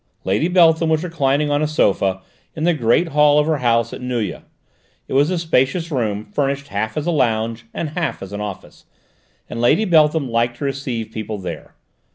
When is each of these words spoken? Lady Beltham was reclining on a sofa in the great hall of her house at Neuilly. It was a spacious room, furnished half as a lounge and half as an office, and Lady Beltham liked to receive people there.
Lady 0.23 0.47
Beltham 0.47 0.89
was 0.89 1.03
reclining 1.03 1.51
on 1.51 1.61
a 1.61 1.67
sofa 1.67 2.23
in 2.55 2.63
the 2.63 2.73
great 2.73 3.09
hall 3.09 3.37
of 3.37 3.45
her 3.45 3.59
house 3.59 3.93
at 3.93 4.01
Neuilly. 4.01 4.41
It 5.07 5.13
was 5.13 5.29
a 5.29 5.37
spacious 5.37 5.91
room, 5.91 6.25
furnished 6.31 6.69
half 6.69 6.97
as 6.97 7.05
a 7.05 7.11
lounge 7.11 7.67
and 7.71 7.89
half 7.91 8.23
as 8.23 8.33
an 8.33 8.41
office, 8.41 8.85
and 9.47 9.61
Lady 9.61 9.85
Beltham 9.85 10.27
liked 10.27 10.57
to 10.57 10.65
receive 10.65 11.11
people 11.11 11.37
there. 11.37 11.75